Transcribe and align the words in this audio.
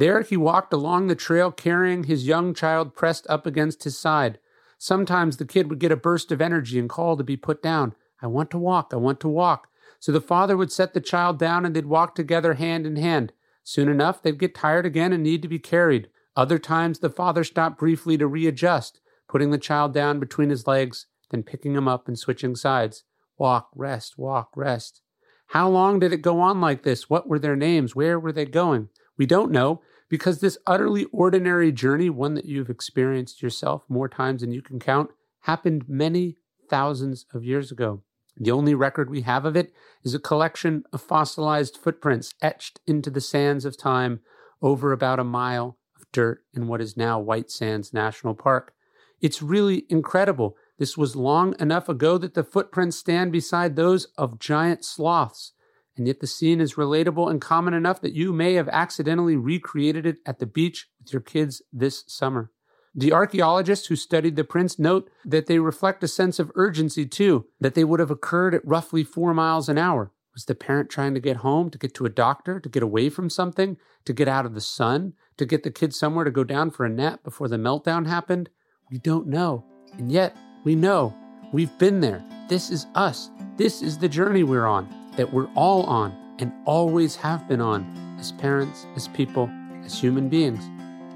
There 0.00 0.22
he 0.22 0.38
walked 0.38 0.72
along 0.72 1.08
the 1.08 1.14
trail 1.14 1.52
carrying 1.52 2.04
his 2.04 2.26
young 2.26 2.54
child 2.54 2.94
pressed 2.94 3.26
up 3.28 3.44
against 3.44 3.84
his 3.84 3.98
side. 3.98 4.38
Sometimes 4.78 5.36
the 5.36 5.44
kid 5.44 5.68
would 5.68 5.78
get 5.78 5.92
a 5.92 5.96
burst 5.96 6.32
of 6.32 6.40
energy 6.40 6.78
and 6.78 6.88
call 6.88 7.18
to 7.18 7.22
be 7.22 7.36
put 7.36 7.62
down. 7.62 7.94
I 8.22 8.26
want 8.26 8.50
to 8.52 8.58
walk, 8.58 8.92
I 8.94 8.96
want 8.96 9.20
to 9.20 9.28
walk. 9.28 9.68
So 9.98 10.10
the 10.10 10.22
father 10.22 10.56
would 10.56 10.72
set 10.72 10.94
the 10.94 11.02
child 11.02 11.38
down 11.38 11.66
and 11.66 11.76
they'd 11.76 11.84
walk 11.84 12.14
together 12.14 12.54
hand 12.54 12.86
in 12.86 12.96
hand. 12.96 13.34
Soon 13.62 13.90
enough, 13.90 14.22
they'd 14.22 14.38
get 14.38 14.54
tired 14.54 14.86
again 14.86 15.12
and 15.12 15.22
need 15.22 15.42
to 15.42 15.48
be 15.48 15.58
carried. 15.58 16.08
Other 16.34 16.58
times, 16.58 17.00
the 17.00 17.10
father 17.10 17.44
stopped 17.44 17.78
briefly 17.78 18.16
to 18.16 18.26
readjust, 18.26 19.00
putting 19.28 19.50
the 19.50 19.58
child 19.58 19.92
down 19.92 20.18
between 20.18 20.48
his 20.48 20.66
legs, 20.66 21.08
then 21.30 21.42
picking 21.42 21.74
him 21.74 21.86
up 21.86 22.08
and 22.08 22.18
switching 22.18 22.56
sides. 22.56 23.04
Walk, 23.36 23.68
rest, 23.74 24.16
walk, 24.16 24.48
rest. 24.56 25.02
How 25.48 25.68
long 25.68 25.98
did 25.98 26.14
it 26.14 26.22
go 26.22 26.40
on 26.40 26.58
like 26.58 26.84
this? 26.84 27.10
What 27.10 27.28
were 27.28 27.38
their 27.38 27.54
names? 27.54 27.94
Where 27.94 28.18
were 28.18 28.32
they 28.32 28.46
going? 28.46 28.88
We 29.18 29.26
don't 29.26 29.50
know 29.50 29.82
because 30.10 30.40
this 30.40 30.58
utterly 30.66 31.04
ordinary 31.06 31.72
journey, 31.72 32.10
one 32.10 32.34
that 32.34 32.44
you've 32.44 32.68
experienced 32.68 33.40
yourself 33.40 33.84
more 33.88 34.08
times 34.08 34.42
than 34.42 34.52
you 34.52 34.60
can 34.60 34.78
count, 34.78 35.10
happened 35.42 35.84
many 35.88 36.36
thousands 36.68 37.24
of 37.32 37.44
years 37.44 37.72
ago. 37.72 38.02
The 38.36 38.50
only 38.50 38.74
record 38.74 39.08
we 39.08 39.22
have 39.22 39.44
of 39.44 39.56
it 39.56 39.72
is 40.02 40.14
a 40.14 40.18
collection 40.18 40.84
of 40.92 41.00
fossilized 41.00 41.76
footprints 41.76 42.34
etched 42.42 42.80
into 42.86 43.08
the 43.08 43.20
sands 43.20 43.64
of 43.64 43.78
time 43.78 44.20
over 44.60 44.92
about 44.92 45.20
a 45.20 45.24
mile 45.24 45.78
of 45.96 46.10
dirt 46.12 46.42
in 46.52 46.66
what 46.66 46.80
is 46.80 46.96
now 46.96 47.18
White 47.18 47.50
Sands 47.50 47.94
National 47.94 48.34
Park. 48.34 48.74
It's 49.20 49.42
really 49.42 49.84
incredible. 49.88 50.56
This 50.78 50.96
was 50.96 51.14
long 51.14 51.54
enough 51.60 51.88
ago 51.88 52.18
that 52.18 52.34
the 52.34 52.44
footprints 52.44 52.96
stand 52.96 53.30
beside 53.30 53.76
those 53.76 54.06
of 54.16 54.38
giant 54.38 54.84
sloths, 54.84 55.52
and 56.00 56.06
yet 56.06 56.20
the 56.20 56.26
scene 56.26 56.62
is 56.62 56.76
relatable 56.76 57.30
and 57.30 57.42
common 57.42 57.74
enough 57.74 58.00
that 58.00 58.14
you 58.14 58.32
may 58.32 58.54
have 58.54 58.70
accidentally 58.70 59.36
recreated 59.36 60.06
it 60.06 60.16
at 60.24 60.38
the 60.38 60.46
beach 60.46 60.88
with 60.98 61.12
your 61.12 61.20
kids 61.20 61.60
this 61.74 62.04
summer. 62.06 62.50
The 62.94 63.12
archaeologists 63.12 63.88
who 63.88 63.96
studied 63.96 64.34
the 64.34 64.42
prints 64.42 64.78
note 64.78 65.10
that 65.26 65.44
they 65.44 65.58
reflect 65.58 66.02
a 66.02 66.08
sense 66.08 66.38
of 66.38 66.52
urgency 66.54 67.04
too, 67.04 67.48
that 67.60 67.74
they 67.74 67.84
would 67.84 68.00
have 68.00 68.10
occurred 68.10 68.54
at 68.54 68.66
roughly 68.66 69.04
four 69.04 69.34
miles 69.34 69.68
an 69.68 69.76
hour. 69.76 70.10
Was 70.32 70.46
the 70.46 70.54
parent 70.54 70.88
trying 70.88 71.12
to 71.12 71.20
get 71.20 71.36
home, 71.36 71.68
to 71.68 71.76
get 71.76 71.92
to 71.96 72.06
a 72.06 72.08
doctor, 72.08 72.60
to 72.60 72.68
get 72.70 72.82
away 72.82 73.10
from 73.10 73.28
something, 73.28 73.76
to 74.06 74.14
get 74.14 74.26
out 74.26 74.46
of 74.46 74.54
the 74.54 74.62
sun, 74.62 75.12
to 75.36 75.44
get 75.44 75.64
the 75.64 75.70
kids 75.70 75.98
somewhere 75.98 76.24
to 76.24 76.30
go 76.30 76.44
down 76.44 76.70
for 76.70 76.86
a 76.86 76.88
nap 76.88 77.22
before 77.22 77.48
the 77.48 77.58
meltdown 77.58 78.06
happened? 78.06 78.48
We 78.90 78.96
don't 78.96 79.26
know. 79.26 79.66
And 79.98 80.10
yet, 80.10 80.34
we 80.64 80.74
know. 80.74 81.14
We've 81.52 81.76
been 81.76 82.00
there. 82.00 82.24
This 82.48 82.70
is 82.70 82.86
us. 82.94 83.28
This 83.58 83.82
is 83.82 83.98
the 83.98 84.08
journey 84.08 84.44
we're 84.44 84.66
on, 84.66 84.88
that 85.16 85.32
we're 85.32 85.48
all 85.54 85.84
on, 85.84 86.16
and 86.38 86.52
always 86.64 87.16
have 87.16 87.46
been 87.48 87.60
on, 87.60 88.16
as 88.18 88.32
parents, 88.32 88.86
as 88.96 89.08
people, 89.08 89.50
as 89.84 89.98
human 89.98 90.28
beings. 90.28 90.62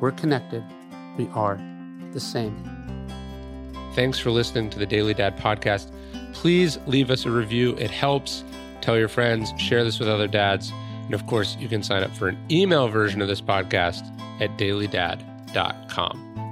We're 0.00 0.12
connected 0.12 0.64
we 1.16 1.28
are 1.28 1.58
the 2.12 2.20
same. 2.20 2.56
Thanks 3.94 4.18
for 4.18 4.30
listening 4.30 4.70
to 4.70 4.78
the 4.78 4.86
Daily 4.86 5.14
Dad 5.14 5.36
podcast. 5.36 5.90
Please 6.32 6.78
leave 6.86 7.10
us 7.10 7.24
a 7.26 7.30
review, 7.30 7.76
it 7.76 7.90
helps. 7.90 8.44
Tell 8.80 8.98
your 8.98 9.08
friends, 9.08 9.52
share 9.56 9.84
this 9.84 9.98
with 9.98 10.08
other 10.08 10.26
dads. 10.26 10.72
And 11.04 11.14
of 11.14 11.26
course, 11.26 11.56
you 11.58 11.68
can 11.68 11.82
sign 11.82 12.02
up 12.02 12.14
for 12.16 12.28
an 12.28 12.38
email 12.50 12.88
version 12.88 13.22
of 13.22 13.28
this 13.28 13.40
podcast 13.40 14.02
at 14.40 14.50
dailydad.com. 14.58 16.43